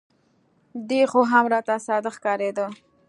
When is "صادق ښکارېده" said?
1.87-2.65